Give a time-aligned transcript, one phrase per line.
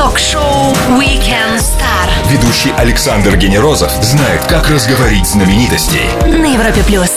[0.00, 6.08] Ток-шоу Weekend Star Ведущий Александр Генерозов знает, как разговорить знаменитостей.
[6.24, 7.10] на Европе плюс.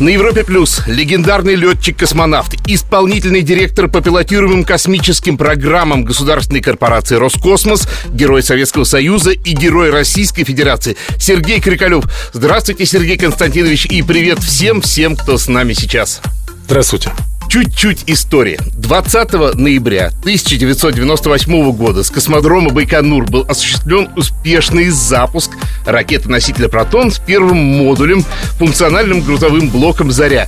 [0.00, 8.42] На Европе Плюс легендарный летчик-космонавт, исполнительный директор по пилотируемым космическим программам государственной корпорации «Роскосмос», герой
[8.42, 12.02] Советского Союза и герой Российской Федерации Сергей Крикалев.
[12.32, 16.20] Здравствуйте, Сергей Константинович, и привет всем-всем, кто с нами сейчас.
[16.66, 17.12] Здравствуйте.
[17.48, 18.58] Чуть-чуть история.
[18.76, 25.52] 20 ноября 1998 года с космодрома Байконур был осуществлен успешный запуск
[25.86, 28.22] ракеты-носителя «Протон» с первым модулем,
[28.58, 30.46] функциональным грузовым блоком «Заря».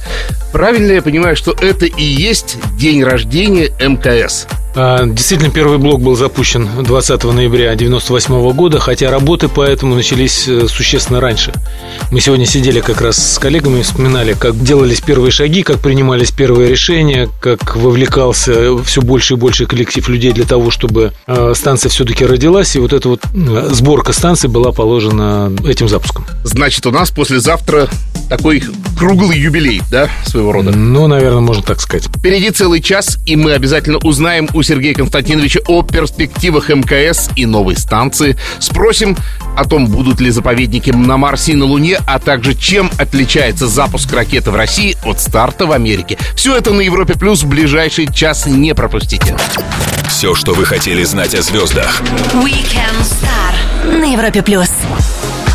[0.53, 4.47] Правильно я понимаю, что это и есть день рождения МКС?
[4.74, 10.46] А, Действительно, первый блок был запущен 20 ноября 1998 года, хотя работы по этому начались
[10.46, 11.52] э, существенно раньше.
[12.12, 16.30] Мы сегодня сидели как раз с коллегами и вспоминали, как делались первые шаги, как принимались
[16.30, 21.91] первые решения, как вовлекался все больше и больше коллектив людей для того, чтобы э, станция
[21.91, 26.24] все-таки родилась, и вот эта вот э, сборка станции была положена этим запуском.
[26.45, 27.88] Значит, у нас послезавтра
[28.29, 28.62] такой
[28.96, 30.71] круглый юбилей, да, своего рода?
[30.71, 32.07] Ну, наверное, можно так сказать.
[32.07, 37.77] Впереди целый час, и мы обязательно узнаем у Сергея Константиновича о перспективах МКС и новой
[37.77, 38.37] станции.
[38.59, 39.17] Спросим
[39.57, 44.13] о том, будут ли заповедники на Марсе и на Луне, а также чем отличается запуск
[44.13, 46.19] ракеты в России от старта в Америке.
[46.35, 49.37] Все это на Европе Плюс в ближайший час не пропустите.
[50.09, 52.01] Все, что вы хотели знать о звездах.
[52.35, 54.71] Weekend Star на Европе плюс.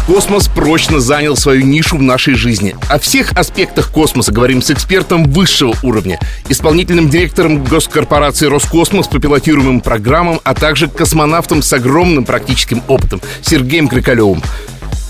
[0.08, 2.76] Космос прочно занял свою нишу в нашей жизни.
[2.90, 9.82] О всех аспектах космоса говорим с экспертом высшего уровня, исполнительным директором госкорпорации «Роскосмос» по пилотируемым
[9.82, 14.44] программам, а также космонавтом с огромным практическим опытом Сергеем Крикалевым.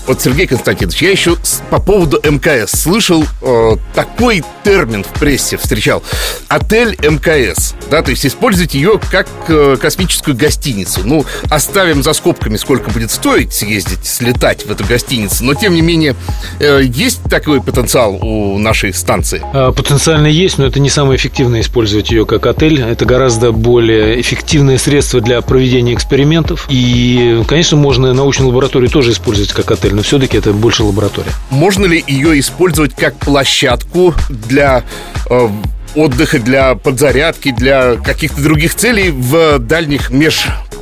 [0.06, 1.36] Вот, Сергей Константинович, я еще
[1.70, 6.02] по поводу МКС слышал э, такой термин в прессе, встречал.
[6.48, 11.00] Отель МКС, да, то есть использовать ее как э, космическую гостиницу.
[11.04, 15.82] Ну, оставим за скобками, сколько будет стоить съездить, слетать в эту гостиницу, но, тем не
[15.82, 16.14] менее,
[16.60, 19.42] э, есть такой потенциал у нашей станции?
[19.52, 22.80] А, Потенциально есть, но это не самое эффективное использовать ее как отель.
[22.80, 26.66] Это гораздо более эффективное средство для проведения экспериментов.
[26.68, 31.30] И, конечно, можно научную лабораторию тоже использовать как отель, но все-таки это больше лаборатория.
[31.48, 34.84] Можно ли ее использовать как площадку для
[35.30, 35.48] э,
[35.94, 40.10] отдыха, для подзарядки, для каких-то других целей в дальних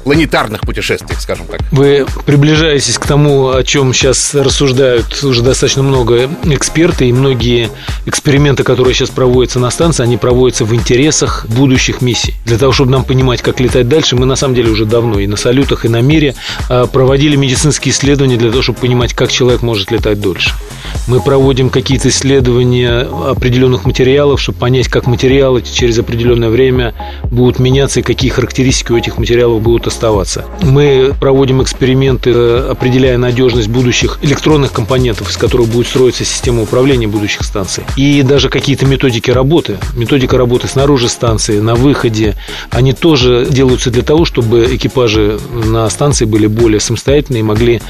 [0.04, 1.60] межпланетарных путешествиях, скажем так?
[1.72, 7.70] Вы приближаетесь к тому, о чем сейчас рассуждают уже достаточно много эксперты, и многие
[8.06, 12.34] эксперименты, которые сейчас проводятся на станции, они проводятся в интересах будущих миссий.
[12.44, 15.26] Для того, чтобы нам понимать, как летать дальше, мы на самом деле уже давно и
[15.26, 16.34] на салютах, и на мире
[16.69, 20.53] а, проводили медицинские исследования для того, чтобы понимать, как человек может летать дольше.
[21.06, 26.94] Мы проводим какие-то исследования определенных материалов, чтобы понять, как материалы через определенное время
[27.25, 30.44] будут меняться и какие характеристики у этих материалов будут оставаться.
[30.60, 37.06] Мы проводим эксперименты, э, определяя надежность будущих электронных компонентов, из которых будет строиться система управления
[37.06, 37.84] будущих станций.
[37.97, 42.34] И даже какие-то методики работы, методика работы снаружи станции, на выходе,
[42.71, 47.81] они тоже делаются для того, чтобы экипажи на станции были более самостоятельны и могли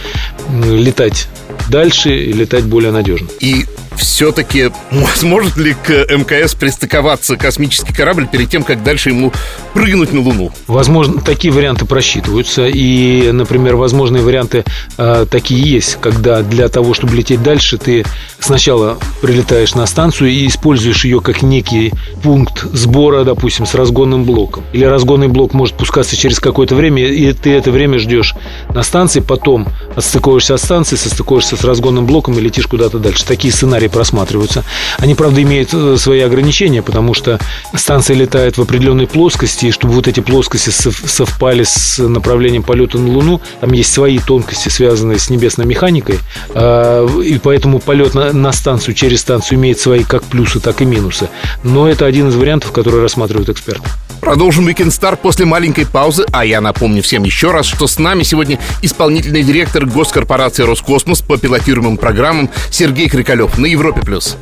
[0.65, 1.29] летать
[1.69, 3.29] дальше и летать более надежно.
[3.41, 3.65] И
[3.97, 4.71] все-таки
[5.15, 9.33] сможет ли к МКС пристыковаться космический корабль перед тем, как дальше ему
[9.73, 10.53] прыгнуть на Луну?
[10.67, 12.67] Возможно, такие варианты просчитываются.
[12.67, 14.65] И, например, возможные варианты
[14.97, 18.05] э, такие есть, когда для того, чтобы лететь дальше, ты
[18.39, 24.65] сначала прилетаешь на станцию и используешь ее как некий пункт сбора, допустим, с разгонным блоком.
[24.73, 28.35] Или разгонный блок может пускаться через какое-то время, и ты это время ждешь
[28.73, 33.25] на станции, потом отстыковываешься от станции, состыковываешься с разгонным блоком и летишь куда-то дальше.
[33.25, 34.65] Такие сценарии просматриваются.
[34.99, 37.39] Они, правда, имеют э, свои ограничения, потому что
[37.75, 42.99] станция летает в определенной плоскости, и чтобы вот эти плоскости сов- совпали с направлением полета
[42.99, 46.19] на Луну, там есть свои тонкости, связанные с небесной механикой,
[46.55, 51.29] а, и поэтому полет на станцию через станцию имеет свои как плюсы, так и минусы.
[51.63, 53.89] Но это один из вариантов, который рассматривают эксперты.
[54.25, 58.23] Продолжим Weekend Star после маленькой паузы, а я напомню всем еще раз, что с нами
[58.23, 64.01] сегодня исполнительный директор госкорпорации «Роскосмос» по пилотируемым программам Сергей Крикалев на Европе+.
[64.01, 64.39] плюс.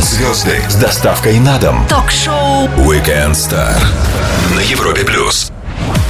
[0.00, 1.86] Звезды с доставкой на дом.
[1.88, 3.80] Ток-шоу Weekend Star
[4.56, 5.52] на Европе плюс.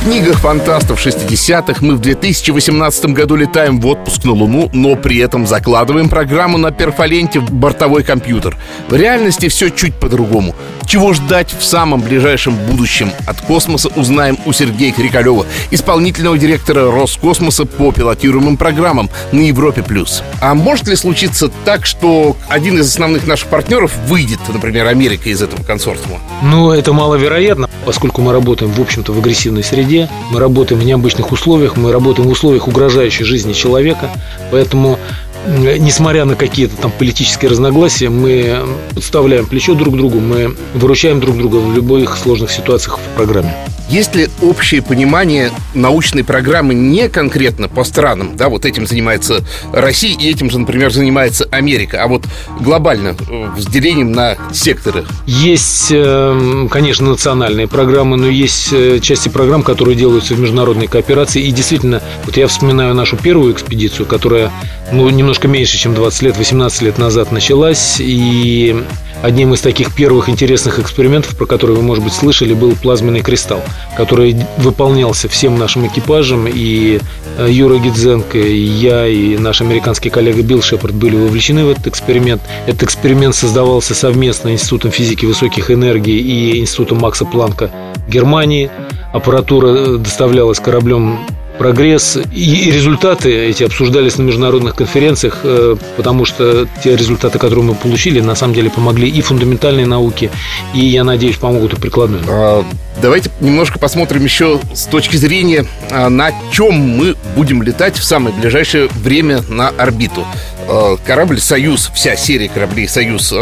[0.03, 5.47] Книгах фантастов 60-х мы в 2018 году летаем в отпуск на Луну, но при этом
[5.47, 8.57] закладываем программу на перфоленте в бортовой компьютер.
[8.89, 10.55] В реальности все чуть по-другому.
[10.87, 17.67] Чего ждать в самом ближайшем будущем от космоса, узнаем у Сергея Крикалева, исполнительного директора Роскосмоса
[17.67, 19.83] по пилотируемым программам на Европе+.
[19.83, 20.23] плюс.
[20.41, 25.43] А может ли случиться так, что один из основных наших партнеров выйдет, например, Америка из
[25.43, 26.19] этого консорциума?
[26.43, 29.90] Ну, это маловероятно, поскольку мы работаем, в общем-то, в агрессивной среде.
[29.91, 34.11] Среде, мы работаем в необычных условиях, мы работаем в условиях угрожающей жизни человека,
[34.51, 34.99] поэтому
[35.47, 38.63] несмотря на какие-то там политические разногласия, мы
[38.95, 43.55] подставляем плечо друг другу, мы выручаем друг друга в любых сложных ситуациях в программе.
[43.91, 49.43] Есть ли общее понимание научной программы не конкретно по странам, да, вот этим занимается
[49.73, 52.23] Россия и этим же, например, занимается Америка, а вот
[52.61, 55.05] глобально, э, с делением на секторы?
[55.27, 61.43] Есть, э, конечно, национальные программы, но есть э, части программ, которые делаются в международной кооперации,
[61.43, 64.53] и действительно, вот я вспоминаю нашу первую экспедицию, которая,
[64.93, 68.85] ну, немножко меньше, чем 20 лет, 18 лет назад началась, и
[69.23, 73.63] Одним из таких первых интересных экспериментов, про которые вы, может быть, слышали, был плазменный кристалл,
[73.97, 77.01] который выполнялся всем нашим экипажем, и
[77.37, 81.87] э, Юра Гидзенко, и я, и наш американский коллега Билл Шепард были вовлечены в этот
[81.89, 82.41] эксперимент.
[82.67, 87.71] Этот эксперимент создавался совместно Институтом физики высоких энергий и Институтом Макса Планка
[88.09, 88.71] Германии.
[89.13, 91.19] Аппаратура э, доставлялась кораблем
[91.61, 97.75] прогресс и результаты эти обсуждались на международных конференциях, э, потому что те результаты, которые мы
[97.75, 100.31] получили, на самом деле помогли и фундаментальной науке,
[100.73, 102.21] и, я надеюсь, помогут и прикладной.
[102.27, 102.65] А,
[103.03, 108.35] давайте немножко посмотрим еще с точки зрения, а, на чем мы будем летать в самое
[108.35, 110.25] ближайшее время на орбиту.
[110.67, 113.35] А, корабль «Союз», вся серия кораблей «Союз»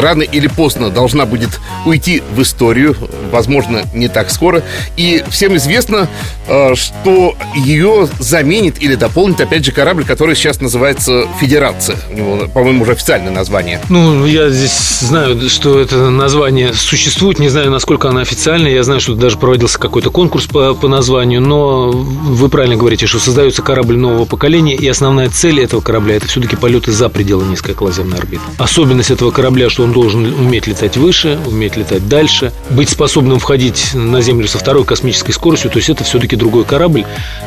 [0.00, 2.96] рано или поздно должна будет уйти в историю,
[3.30, 4.62] возможно, не так скоро.
[4.96, 6.08] И всем известно,
[6.46, 11.96] э, что ее заменит или дополнит, опять же, корабль, который сейчас называется «Федерация».
[12.10, 13.80] У него, по-моему, уже официальное название.
[13.88, 18.70] Ну, я здесь знаю, что это название существует, не знаю, насколько оно официальное.
[18.70, 23.18] Я знаю, что даже проводился какой-то конкурс по, по названию, но вы правильно говорите, что
[23.18, 28.18] создается корабль нового поколения, и основная цель этого корабля– это все-таки полеты за пределы низкооколоземной
[28.18, 28.42] орбиты.
[28.58, 33.94] Особенность этого корабля, что он должен уметь летать выше, уметь летать дальше, быть способным входить
[33.94, 37.04] на Землю со второй космической скоростью, то есть это все-таки другой корабль.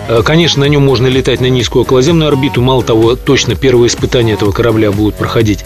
[0.08, 2.62] Э, конечно, на нем можно летать на низкую околоземную орбиту.
[2.62, 5.66] Мало того, точно первые испытания этого корабля будут проходить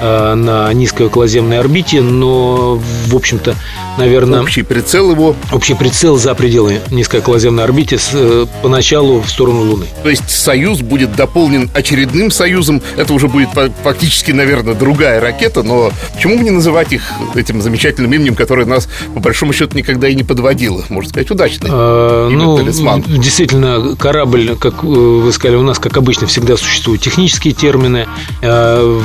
[0.00, 3.54] на низкой околоземной орбите, но, в общем-то,
[3.98, 4.42] наверное...
[4.42, 5.36] Общий прицел его...
[5.52, 9.86] Общий прицел за пределы низкой околоземной орбиты с, э, поначалу в сторону Луны.
[10.02, 12.82] То есть Союз будет дополнен очередным Союзом.
[12.96, 13.48] Это уже будет
[13.82, 17.02] фактически, наверное, другая ракета, но почему бы не называть их
[17.34, 20.84] этим замечательным именем, которое нас, по большому счету, никогда и не подводило?
[20.88, 21.70] Можно сказать, удачный.
[21.72, 23.02] А, ну, талисман.
[23.02, 28.06] действительно, корабль, как э, вы сказали, у нас, как обычно, всегда существуют технические термины.
[28.42, 29.00] А,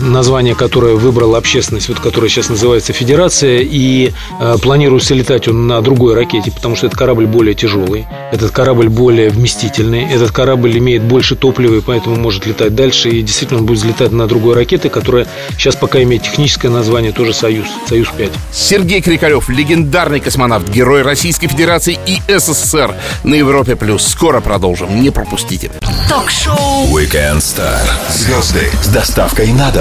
[0.00, 5.80] название, которое выбрала общественность, вот которое сейчас называется Федерация, и а, планируется летать он на
[5.80, 11.02] другой ракете, потому что этот корабль более тяжелый, этот корабль более вместительный, этот корабль имеет
[11.02, 14.90] больше топлива, и поэтому может летать дальше, и действительно он будет взлетать на другой ракете,
[14.90, 15.26] которая
[15.56, 18.32] сейчас пока имеет техническое название тоже «Союз», «Союз-5».
[18.52, 22.94] Сергей Крикалев, легендарный космонавт, герой Российской Федерации и СССР
[23.24, 23.76] на Европе+.
[23.76, 24.06] плюс.
[24.06, 25.70] Скоро продолжим, не пропустите.
[26.08, 27.80] Ток-шоу Weekend Star.
[28.10, 29.79] Звезды с доставкой на дом.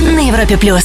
[0.00, 0.56] На Европе+.
[0.56, 0.84] плюс.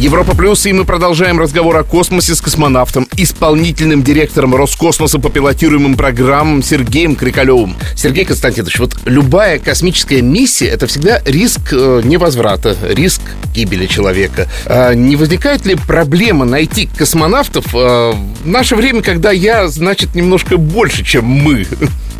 [0.00, 5.94] Европа Плюс, и мы продолжаем разговор о космосе с космонавтом, исполнительным директором Роскосмоса по пилотируемым
[5.94, 7.76] программам Сергеем Крикалевым.
[7.96, 13.20] Сергей Константинович, вот любая космическая миссия– это всегда риск э, невозврата, риск
[13.54, 14.48] гибели человека.
[14.64, 20.56] А не возникает ли проблема найти космонавтов э, в наше время, когда я, значит, немножко
[20.56, 21.66] больше, чем мы?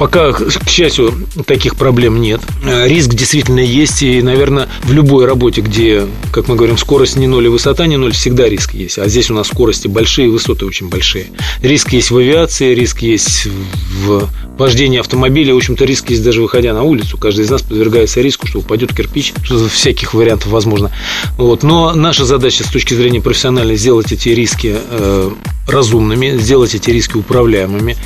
[0.01, 1.13] Пока, к счастью,
[1.45, 2.41] таких проблем нет.
[2.65, 7.27] Э, риск действительно есть, и, наверное, в любой работе, где, как мы говорим, скорость не
[7.27, 8.99] ноль и высота не ноль, всегда риск есть.
[8.99, 11.27] А здесь у нас скорости большие, высоты очень большие.
[11.61, 15.53] Риск есть в авиации, риск есть в вождении автомобиля.
[15.53, 17.19] В общем-то, риск есть даже выходя на улицу.
[17.19, 20.91] Каждый из нас подвергается риску, что упадет кирпич, что всяких вариантов возможно.
[21.37, 21.63] Вот.
[21.63, 25.31] Но наша задача с точки зрения профессиональной сделать эти риски э,
[25.67, 27.97] разумными, сделать эти риски управляемыми.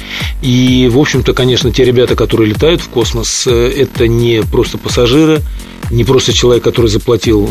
[0.42, 5.42] И, в общем-то, конечно, те ребята, которые летают в космос, э, это не просто пассажиры,
[5.94, 7.48] не просто человек, который заплатил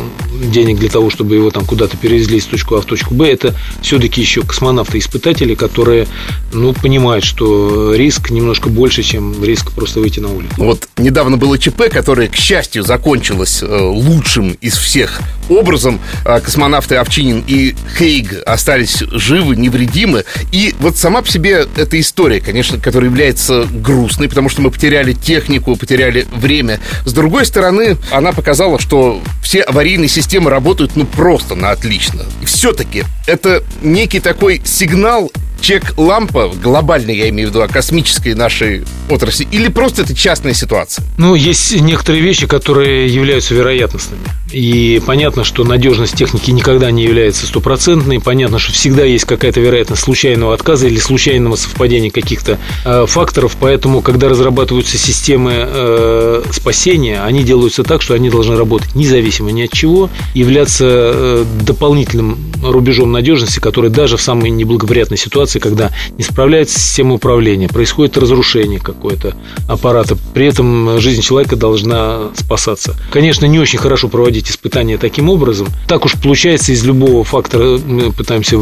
[0.51, 3.55] денег для того, чтобы его там куда-то перевезли из точки А в точку Б, это
[3.81, 6.07] все-таки еще космонавты-испытатели, которые,
[6.51, 10.53] ну, понимают, что риск немножко больше, чем риск просто выйти на улицу.
[10.57, 15.99] Вот недавно было ЧП, которое, к счастью, закончилось э, лучшим из всех образом.
[16.25, 20.25] Э, космонавты Овчинин и Хейг остались живы, невредимы.
[20.51, 25.13] И вот сама по себе эта история, конечно, которая является грустной, потому что мы потеряли
[25.13, 26.79] технику, потеряли время.
[27.05, 32.23] С другой стороны, она показала, что все аварийные системы работают ну просто на отлично.
[32.45, 35.31] Все-таки это некий такой сигнал
[35.63, 41.05] чек-лампа, глобально я имею в виду, о космической нашей отрасли, или просто это частная ситуация?
[41.17, 44.23] Ну, есть некоторые вещи, которые являются вероятностными.
[44.53, 48.19] И понятно, что надежность техники никогда не является стопроцентной.
[48.19, 53.57] Понятно, что всегда есть какая-то вероятность случайного отказа или случайного совпадения каких-то э, факторов.
[53.59, 59.63] Поэтому, когда разрабатываются системы э, спасения, они делаются так, что они должны работать независимо ни
[59.63, 66.23] от чего, являться э, дополнительным рубежом надежности, который даже в самой неблагоприятной ситуации, когда не
[66.23, 69.35] справляется система управления, происходит разрушение какое-то
[69.67, 72.95] аппарата, при этом жизнь человека должна спасаться.
[73.11, 75.67] Конечно, не очень хорошо проводить испытания таким образом.
[75.87, 78.57] Так уж получается, из любого фактора мы пытаемся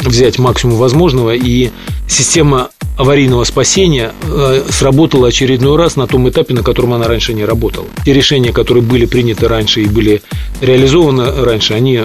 [0.00, 1.70] взять максимум возможного, и
[2.08, 7.44] система аварийного спасения э, сработала очередной раз на том этапе, на котором она раньше не
[7.44, 7.86] работала.
[8.04, 10.22] Те решения, которые были приняты раньше и были
[10.60, 12.02] реализованы раньше, они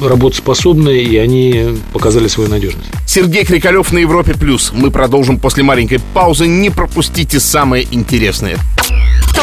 [0.00, 2.88] работоспособны, и они показали свою надежность.
[3.06, 4.34] Сергей Крикалев на Европе+.
[4.34, 4.70] плюс.
[4.72, 6.46] Мы продолжим после маленькой паузы.
[6.46, 8.58] Не пропустите самое интересное.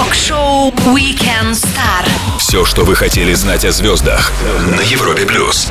[0.06, 2.06] Ток-шоу Weekend Star.
[2.38, 4.32] Все, что вы хотели знать о звездах
[4.68, 5.26] на Европе+.
[5.26, 5.70] плюс.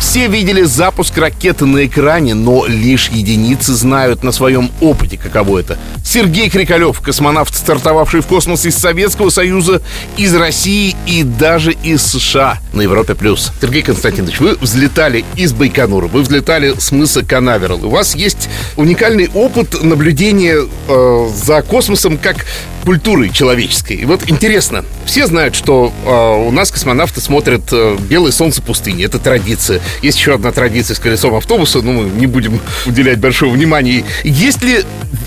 [0.00, 5.78] Все видели запуск ракеты на экране, но лишь единицы знают на своем опыте, каково это.
[6.02, 9.82] Сергей Крикалев, космонавт, стартовавший в космос из Советского Союза,
[10.16, 13.14] из России и даже из США на Европе+.
[13.14, 13.52] плюс.
[13.60, 17.84] Сергей Константинович, вы взлетали из Байконура, вы взлетали с мыса Канаверал.
[17.84, 20.56] У вас есть уникальный опыт наблюдения
[20.88, 22.46] э, за космосом как
[22.84, 23.96] культурой человеческой.
[23.96, 29.04] И вот интересно, все знают, что э, у нас космонавты смотрят э, «Белое солнце пустыни».
[29.04, 29.80] Это традиция.
[30.02, 34.04] Есть еще одна традиция с колесом автобуса, но мы не будем уделять большого внимания.
[34.24, 34.84] Есть ли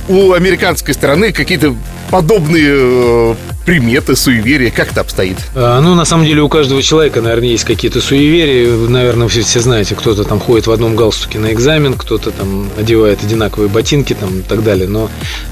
[0.07, 1.75] у американской стороны какие-то
[2.09, 4.71] подобные э, приметы, суеверия?
[4.71, 5.37] Как это обстоит?
[5.55, 8.69] А, ну, на самом деле, у каждого человека, наверное, есть какие-то суеверия.
[8.87, 13.23] Наверное, все, все знаете, кто-то там ходит в одном галстуке на экзамен, кто-то там одевает
[13.23, 14.87] одинаковые ботинки там, и так далее.
[14.87, 15.09] Но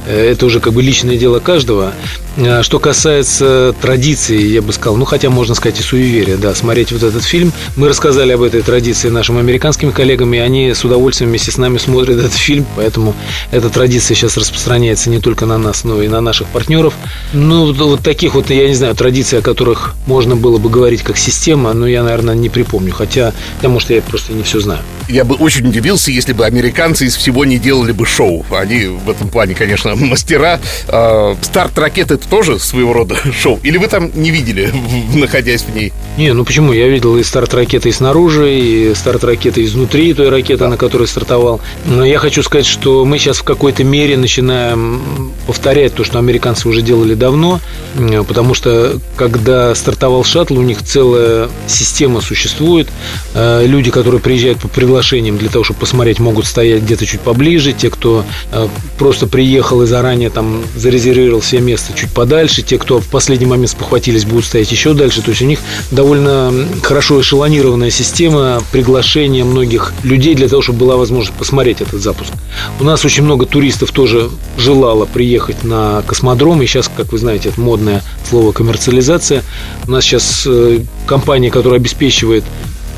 [0.08, 1.94] э, это уже как бы личное дело каждого.
[2.38, 6.91] А, что касается традиции, я бы сказал, ну, хотя можно сказать и суеверия, да, смотреть
[6.91, 7.51] вот этот фильм.
[7.75, 11.77] Мы рассказали об этой традиции нашим американским коллегам, и они с удовольствием вместе с нами
[11.77, 13.15] смотрят этот фильм, поэтому
[13.51, 16.94] эта традиция сейчас распространяется не только на нас, но и на наших партнеров.
[17.34, 21.17] Ну, вот таких вот, я не знаю, традиций, о которых можно было бы говорить как
[21.17, 22.93] система, но я, наверное, не припомню.
[22.93, 24.81] Хотя, потому что я просто не все знаю.
[25.08, 28.46] Я бы очень удивился, если бы американцы из всего не делали бы шоу.
[28.51, 30.60] Они в этом плане, конечно, мастера.
[30.88, 33.60] А, старт ракеты это тоже своего рода шоу.
[33.63, 34.74] Или вы там не видели,
[35.13, 35.93] находясь в ней?
[36.17, 36.74] Не, ну почему?
[36.74, 40.70] Я видел и старт ракеты и снаружи, и старт ракеты изнутри той ракеты, да.
[40.70, 41.62] на которой стартовал.
[41.86, 46.67] Но я хочу сказать, что мы сейчас в какой-то мере начинаем повторять то, что американцы
[46.67, 47.60] уже делали давно,
[48.27, 52.88] потому что когда стартовал шаттл, у них целая система существует.
[53.33, 57.74] Э, люди, которые приезжают по приглашениям для того, чтобы посмотреть, могут стоять где-то чуть поближе.
[57.74, 58.67] Те, кто э,
[58.98, 62.62] просто приехал и заранее там зарезервировал себе место чуть подальше.
[62.62, 65.21] Те, кто в последний момент спохватились, будут стоять еще дальше.
[65.21, 65.60] То есть у них
[65.91, 72.31] довольно хорошо эшелонированная система приглашения многих людей для того, чтобы была возможность посмотреть этот запуск.
[72.79, 77.50] У нас очень много туристов тоже желало приехать на космодром, и сейчас, как вы знаете,
[77.50, 79.43] это модное слово коммерциализация.
[79.88, 82.43] У нас сейчас э, компания, которая обеспечивает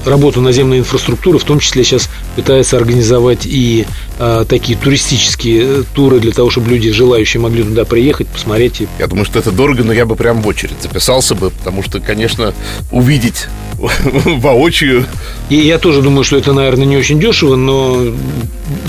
[0.05, 3.85] работу наземной инфраструктуры, в том числе сейчас пытается организовать и
[4.19, 8.81] а, такие туристические э, туры для того, чтобы люди, желающие, могли туда приехать, посмотреть.
[8.99, 12.01] Я думаю, что это дорого, но я бы прям в очередь записался бы, потому что,
[12.01, 12.53] конечно,
[12.91, 13.47] увидеть
[14.25, 15.05] воочию.
[15.49, 18.13] И я тоже думаю, что это, наверное, не очень дешево, но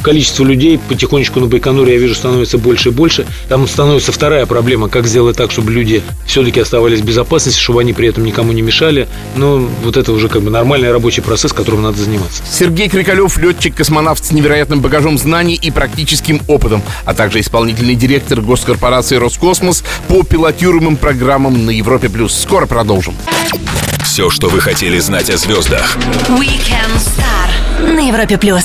[0.02, 3.26] количество людей потихонечку на Байконуре, я вижу, становится больше и больше.
[3.48, 7.92] Там становится вторая проблема, как сделать так, чтобы люди все-таки оставались в безопасности, чтобы они
[7.92, 9.08] при этом никому не мешали.
[9.36, 12.42] Но вот это уже как бы нормальный рабочий процесс, которым надо заниматься.
[12.50, 19.16] Сергей Крикалев, летчик-космонавт с невероятным багажом знаний и практическим опытом, а также исполнительный директор госкорпорации
[19.16, 22.08] «Роскосмос» по пилотируемым программам на Европе+.
[22.08, 22.34] плюс.
[22.34, 23.14] Скоро продолжим.
[24.14, 25.96] Все, что вы хотели знать о звездах.
[26.28, 28.64] Weekend Star на Европе плюс.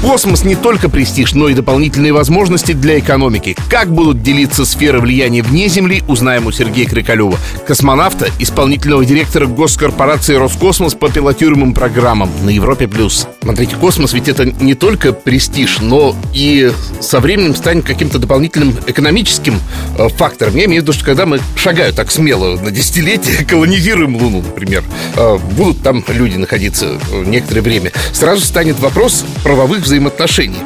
[0.00, 3.56] Космос не только престиж, но и дополнительные возможности для экономики.
[3.68, 7.36] Как будут делиться сферы влияния вне Земли, узнаем у Сергея Крикалева,
[7.66, 12.86] космонавта, исполнительного директора госкорпорации «Роскосмос» по пилотируемым программам на Европе+.
[12.86, 13.26] плюс.
[13.42, 19.58] Смотрите, космос ведь это не только престиж, но и со временем станет каким-то дополнительным экономическим
[19.98, 20.54] э, фактором.
[20.54, 24.84] Я имею в виду, что когда мы шагают так смело на десятилетия, колонизируем Луну, например,
[25.16, 30.58] э, будут там люди находиться э, некоторое время, сразу станет вопрос правовых взаимоотношений.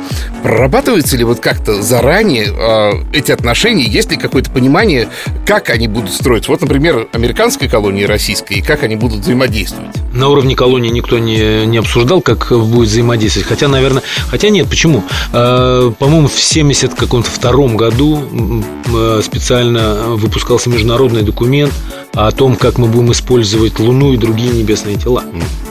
[0.42, 3.84] Прорабатывается ли вот как-то заранее э, эти отношения?
[3.84, 5.08] Есть ли какое-то понимание,
[5.46, 6.50] как они будут строиться?
[6.50, 9.90] Вот, например, американская колония и российская, и как они будут взаимодействовать?
[10.12, 13.48] На уровне колонии никто не, не обсуждал, как будет взаимодействовать.
[13.48, 15.04] Хотя, наверное, хотя нет, почему?
[15.32, 21.72] Э, по-моему, в 70 каком-то втором году э, специально выпускался международный документ
[22.14, 25.24] о том, как мы будем использовать Луну и другие небесные тела.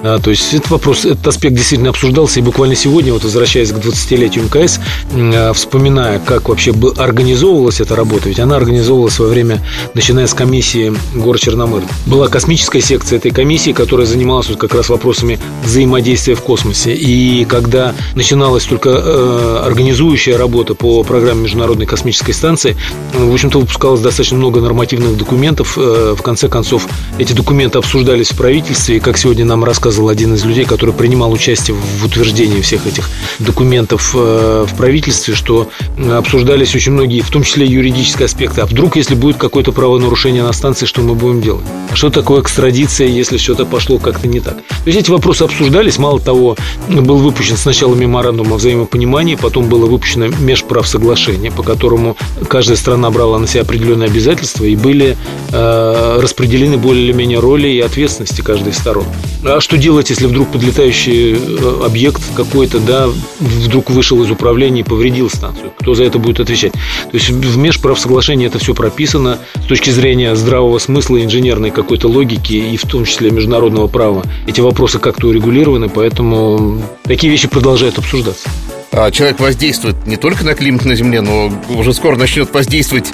[0.03, 3.75] А, то есть этот вопрос, этот аспект действительно обсуждался, и буквально сегодня, вот возвращаясь к
[3.75, 4.79] 20-летию МКС,
[5.13, 9.61] а, вспоминая, как вообще организовывалась эта работа, ведь она организовывалась во время,
[9.93, 11.83] начиная с комиссии гор Черномыр.
[12.07, 16.93] Была космическая секция этой комиссии, которая занималась вот как раз вопросами взаимодействия в космосе.
[16.93, 22.75] И когда начиналась только э, организующая работа по программе Международной космической станции,
[23.13, 25.77] в общем-то, выпускалось достаточно много нормативных документов.
[25.77, 26.87] Э, в конце концов,
[27.19, 31.29] эти документы обсуждались в правительстве, и, как сегодня нам рассказывал один из людей, который принимал
[31.33, 33.09] участие в утверждении всех этих
[33.39, 35.69] документов э, в правительстве, что
[36.09, 38.61] обсуждались очень многие, в том числе юридические аспекты.
[38.61, 41.65] А вдруг, если будет какое-то правонарушение на станции, что мы будем делать?
[41.91, 44.55] А что такое экстрадиция, если что-то пошло как-то не так?
[44.55, 45.97] То есть эти вопросы обсуждались.
[45.97, 46.55] Мало того,
[46.87, 52.15] был выпущен сначала меморандум о взаимопонимании, потом было выпущено межправсоглашение, по которому
[52.47, 55.17] каждая страна брала на себя определенные обязательства и были
[55.51, 59.05] э, распределены более или менее роли и ответственности каждой из сторон.
[59.43, 63.09] А что делать, если вдруг подлетающий э, объект какой-то, да,
[63.39, 65.71] вдруг вышел из управления и повредил станцию?
[65.79, 66.73] Кто за это будет отвечать?
[66.73, 72.53] То есть в межправсоглашении это все прописано с точки зрения здравого смысла, инженерной какой-то логики
[72.53, 74.23] и в том числе международного права.
[74.47, 78.49] Эти вопросы как-то урегулированы, поэтому такие вещи продолжают обсуждаться.
[78.93, 83.11] А, человек воздействует не только на климат на Земле, но уже скоро начнет воздействовать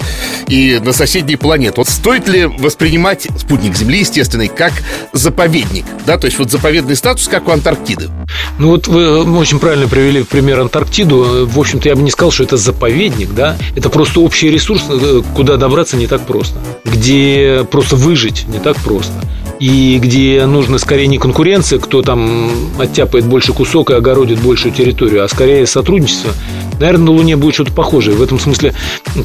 [0.47, 1.75] и на соседние планеты.
[1.77, 4.73] Вот стоит ли воспринимать спутник Земли, естественный, как
[5.13, 5.85] заповедник?
[6.07, 8.09] Да, то есть вот заповедный статус, как у Антарктиды.
[8.57, 11.45] Ну вот вы очень правильно привели в пример Антарктиду.
[11.47, 13.55] В общем-то, я бы не сказал, что это заповедник, да.
[13.75, 16.57] Это просто общий ресурс, э, куда добраться не так просто.
[16.85, 19.13] Где просто выжить не так просто
[19.59, 25.23] и где нужно скорее не конкуренция, кто там оттяпает больше кусок и огородит большую территорию,
[25.23, 26.31] а скорее сотрудничество.
[26.79, 28.15] Наверное, на Луне будет что-то похожее.
[28.15, 28.73] В этом смысле,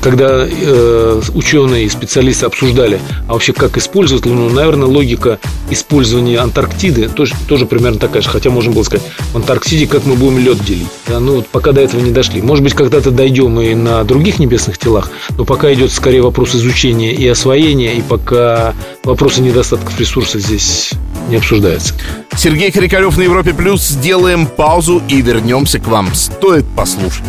[0.00, 5.38] когда э, ученые и специалисты обсуждали, а вообще как использовать Луну, наверное, логика
[5.70, 8.28] использования Антарктиды тоже, тоже примерно такая же.
[8.28, 10.86] Хотя можно было сказать, в Антарктиде как мы будем лед делить.
[11.06, 12.40] Да, ну, вот пока до этого не дошли.
[12.40, 17.12] Может быть, когда-то дойдем и на других небесных телах, но пока идет скорее вопрос изучения
[17.12, 18.74] и освоения, и пока
[19.04, 20.92] вопросы недостатков ресурсов здесь
[21.28, 21.94] не обсуждается.
[22.36, 23.82] Сергей Крикалев на Европе Плюс.
[23.82, 26.14] Сделаем паузу и вернемся к вам.
[26.14, 27.24] Стоит послушать.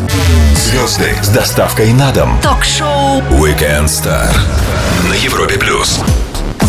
[0.55, 2.39] Звезды с доставкой на дом.
[2.41, 4.33] Ток-шоу Weekend Star
[5.09, 6.01] на Европе Плюс.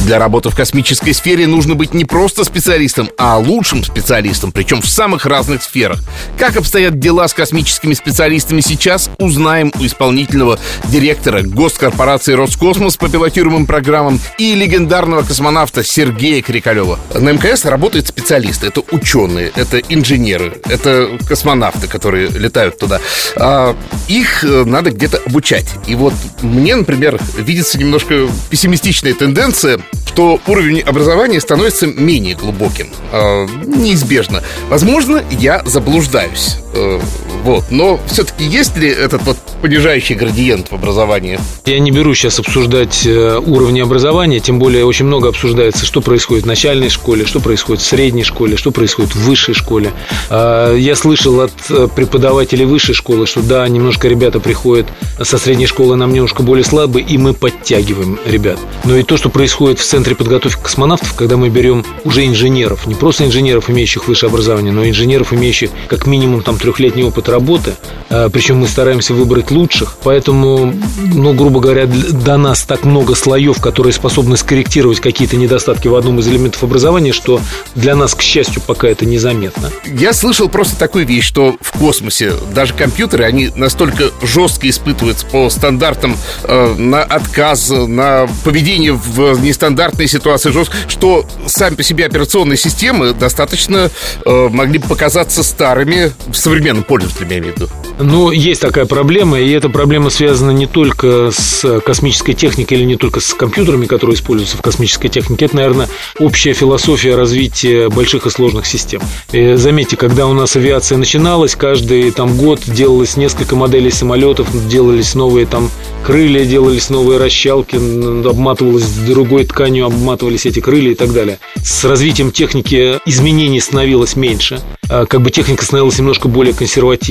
[0.05, 4.87] Для работы в космической сфере нужно быть не просто специалистом, а лучшим специалистом, причем в
[4.87, 5.99] самых разных сферах.
[6.39, 13.65] Как обстоят дела с космическими специалистами сейчас, узнаем у исполнительного директора госкорпорации «Роскосмос» по пилотируемым
[13.65, 16.99] программам и легендарного космонавта Сергея Крикалева.
[17.15, 18.67] На МКС работают специалисты.
[18.67, 23.01] Это ученые, это инженеры, это космонавты, которые летают туда.
[23.37, 23.75] А
[24.09, 25.67] их э, надо где-то обучать.
[25.87, 26.13] И вот
[26.43, 29.81] мне, например, видится немножко пессимистичная тенденция
[30.15, 32.87] что уровень образования становится менее глубоким.
[33.11, 34.45] Э, неизбежно.
[34.69, 36.59] Возможно, я заблуждаюсь.
[36.73, 37.01] Э,
[37.45, 37.65] вот.
[37.71, 41.39] Но все-таки есть ли этот вот понижающий градиент в образовании?
[41.67, 46.45] Я не беру сейчас обсуждать э, уровни образования, тем более очень много обсуждается, что происходит
[46.45, 49.93] в начальной школе, что происходит в средней школе, что происходит в высшей школе.
[50.31, 54.87] Э, я слышал от э, преподавателей высшей школы, что да, немножко ребята приходят
[55.21, 58.59] со средней школы нам немножко более слабые, и мы подтягиваем ребят.
[58.85, 62.95] Но и то, что происходит в Центре подготовки космонавтов, когда мы берем уже инженеров, не
[62.95, 67.75] просто инженеров, имеющих высшее образование, но инженеров, имеющих как минимум там трехлетний опыт работы,
[68.11, 73.61] э, причем мы стараемся выбрать лучших, поэтому, ну, грубо говоря, до нас так много слоев,
[73.61, 77.41] которые способны скорректировать какие-то недостатки в одном из элементов образования, что
[77.75, 79.71] для нас, к счастью, пока это незаметно.
[79.85, 85.51] Я слышал просто такую вещь, что в космосе даже компьютеры, они настолько жестко испытываются по
[85.51, 92.57] стандартам э, на отказ, на поведение в нестандартной ситуации жестко, что сами по себе операционные
[92.57, 93.91] системы достаточно
[94.25, 97.69] э, могли показаться старыми современным пользователям, имею в виду.
[97.99, 102.97] Ну, есть такая проблема, и эта проблема связана не только с космической техникой или не
[102.97, 105.45] только с компьютерами, которые используются в космической технике.
[105.45, 109.01] Это, наверное, общая философия развития больших и сложных систем.
[109.33, 115.15] И заметьте, когда у нас авиация начиналась, каждый там год делалось несколько моделей самолетов, делались
[115.15, 115.71] новые там
[116.05, 121.39] крылья, делались новые расщалки, обматывалось другой тканью, обматывались эти крылья и так далее.
[121.63, 124.61] С развитием техники изменений становилось меньше.
[124.89, 126.53] А как бы техника становилась немножко более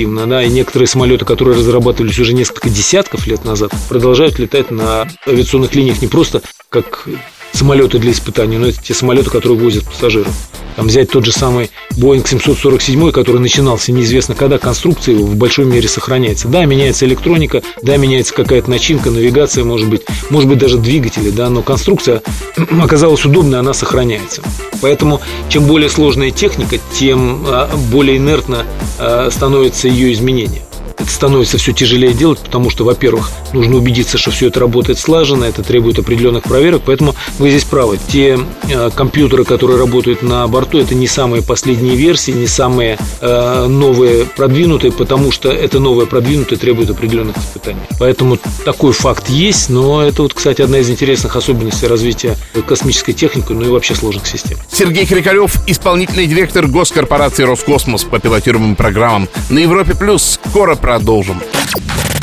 [0.03, 5.07] консервативна, да, и некоторые самолеты, которые разрабатывались уже несколько десятков лет назад, продолжают летать на
[5.27, 7.07] авиационных линиях не просто как
[7.53, 10.33] самолеты для испытаний, но это те самолеты, которые возят пассажиров.
[10.75, 15.65] Там взять тот же самый Boeing 747, который начинался неизвестно когда, конструкция его в большой
[15.65, 16.47] мере сохраняется.
[16.47, 21.49] Да, меняется электроника, да, меняется какая-то начинка, навигация, может быть, может быть даже двигатели, да,
[21.49, 22.21] но конструкция
[22.81, 24.41] оказалась удобной, она сохраняется.
[24.81, 28.63] Поэтому чем более сложная техника, тем а, более инертно
[28.97, 30.63] а, становится ее изменение
[30.97, 35.45] это становится все тяжелее делать, потому что, во-первых, нужно убедиться, что все это работает слаженно,
[35.45, 37.99] это требует определенных проверок, поэтому вы здесь правы.
[38.07, 43.65] Те э, компьютеры, которые работают на борту, это не самые последние версии, не самые э,
[43.67, 47.81] новые продвинутые, потому что это новое продвинутое требует определенных испытаний.
[47.99, 52.35] Поэтому такой факт есть, но это вот, кстати, одна из интересных особенностей развития
[52.67, 54.57] космической техники, ну и вообще сложных систем.
[54.71, 59.95] Сергей Крикалев, исполнительный директор госкорпорации «Роскосмос» по пилотируемым программам на Европе+.
[59.95, 60.39] плюс.
[60.49, 61.41] Скоро продолжим.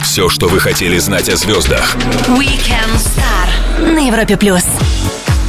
[0.03, 1.97] Все, что вы хотели знать о звездах.
[2.27, 4.65] Weekend Star на Европе плюс.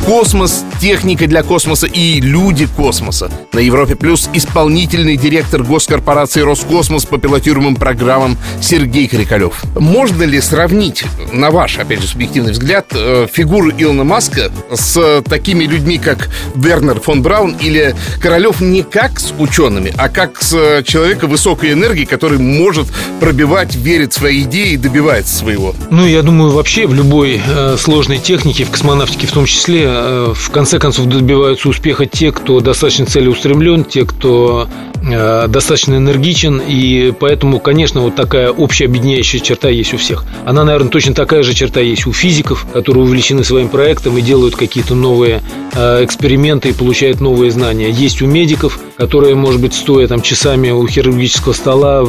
[0.06, 3.32] Космос, техника для космоса и люди космоса.
[3.54, 9.64] На Европе Плюс исполнительный директор госкорпорации Роскосмос по пилотируемым программам Сергей Крикалев.
[9.76, 15.66] Можно ли сравнить, на ваш, опять же, субъективный взгляд, э, фигуру Илона Маска с такими
[15.66, 21.30] людьми, как Вернер фон Браун или Королев не как с учеными, а как с человеком
[21.30, 22.88] высокой энергии, который может
[23.20, 25.76] пробивать, верит в свои идеи и добивается своего?
[25.92, 30.34] Ну, я думаю, вообще в любой э, сложной технике, в космонавтике в том числе, Э,
[30.36, 34.68] в конце концов добиваются успеха те, кто достаточно целеустремлен, те, кто
[35.02, 40.26] достаточно энергичен, и поэтому, конечно, вот такая общая объединяющая черта есть у всех.
[40.46, 44.56] Она, наверное, точно такая же черта есть у физиков, которые увлечены своим проектом и делают
[44.56, 45.42] какие-то новые
[45.74, 47.90] э, эксперименты и получают новые знания.
[47.90, 52.08] Есть у медиков, которые, может быть, стоя там часами у хирургического стола,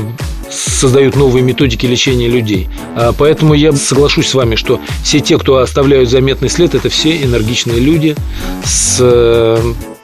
[0.50, 2.68] создают новые методики лечения людей.
[2.94, 7.22] А, поэтому я соглашусь с вами, что все те, кто оставляют заметный след, это все
[7.22, 8.14] энергичные люди
[8.64, 9.58] с э,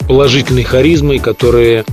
[0.06, 1.84] положительной харизмой, которые э,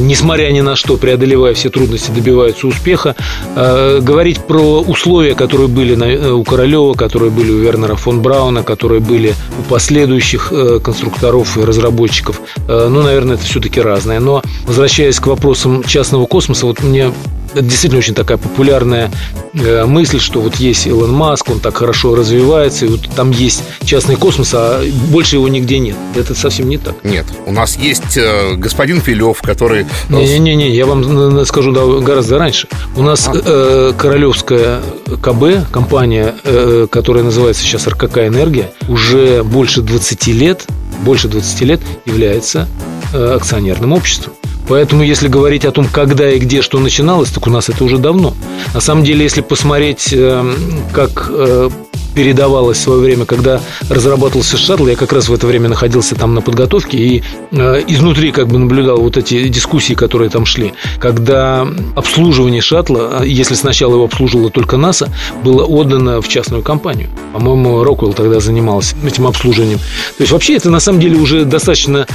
[0.00, 3.16] несмотря ни на что, преодолевая все трудности, добиваются успеха.
[3.56, 5.94] Э, говорить про условия, которые были
[6.30, 12.40] у Королева, которые были у Вернера фон Брауна, которые были у последующих конструкторов и разработчиков,
[12.68, 14.20] ну, наверное, это все-таки разное.
[14.20, 17.12] Но, возвращаясь к вопросам частного космоса, вот мне
[17.54, 19.10] это действительно очень такая популярная
[19.54, 23.62] э, мысль, что вот есть Илон Маск, он так хорошо развивается, и вот там есть
[23.84, 25.96] частный космос, а больше его нигде нет.
[26.16, 26.96] Это совсем не так.
[27.04, 29.63] Нет, у нас есть э, господин Филев, который...
[30.08, 32.68] Не-не-не, я вам скажу да, гораздо раньше.
[32.96, 33.32] У нас а?
[33.34, 34.80] э, Королевская
[35.22, 40.66] КБ, компания, э, которая называется сейчас РКК «Энергия», уже больше 20 лет,
[41.02, 42.68] больше 20 лет является
[43.12, 44.34] э, акционерным обществом.
[44.66, 47.98] Поэтому, если говорить о том, когда и где что начиналось, так у нас это уже
[47.98, 48.34] давно.
[48.72, 50.56] На самом деле, если посмотреть, эм,
[50.92, 51.68] как э,
[52.14, 56.34] передавалось в свое время, когда разрабатывался шаттл, я как раз в это время находился там
[56.34, 61.66] на подготовке и э, изнутри как бы наблюдал вот эти дискуссии, которые там шли, когда
[61.96, 67.08] обслуживание шаттла, а если сначала его обслуживала только НАСА, было отдано в частную компанию.
[67.32, 69.78] По-моему, Роквелл тогда занимался этим обслуживанием.
[69.78, 72.06] То есть вообще это на самом деле уже достаточно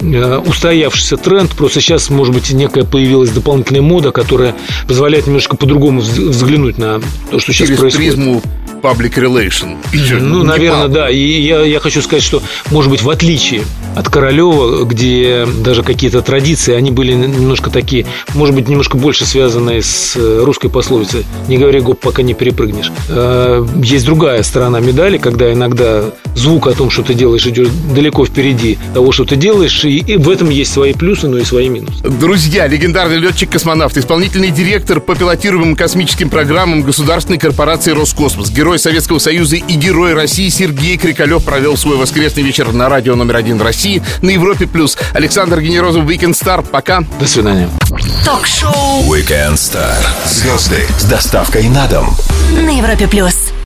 [0.00, 4.54] э, устоявшийся тренд, просто сейчас, может быть, некая появилась дополнительная мода, которая
[4.86, 8.14] позволяет немножко по-другому взглянуть на то, что сейчас Через происходит.
[8.14, 8.42] призму
[8.82, 9.14] public
[9.48, 10.20] relation.
[10.20, 11.10] Ну, наверное, да.
[11.10, 13.62] И я, я хочу сказать, что, может быть, в отличие
[13.94, 19.82] от Королева, где даже какие-то традиции, они были немножко такие, может быть, немножко больше связанные
[19.82, 22.92] с э, русской пословицей «не говори гоп, пока не перепрыгнешь».
[23.08, 26.04] Э, есть другая сторона медали, когда иногда
[26.36, 30.16] звук о том, что ты делаешь, идет далеко впереди того, что ты делаешь, и, и
[30.16, 32.02] в этом есть свои плюсы, но и свои минусы.
[32.04, 39.37] Друзья, легендарный летчик-космонавт, исполнительный директор по пилотируемым космическим программам государственной корпорации «Роскосмос», герой Советского Союза
[39.38, 44.02] и герой России Сергей Крикалев провел свой воскресный вечер на радио номер один в России
[44.20, 44.66] на Европе+.
[44.66, 44.98] плюс.
[45.14, 46.66] Александр Генерозов, Weekend Star.
[46.68, 47.04] Пока.
[47.20, 47.70] До свидания.
[48.24, 49.94] Ток-шоу Weekend Star.
[50.26, 52.16] Звезды с доставкой на дом.
[52.52, 53.52] на Европе плюс.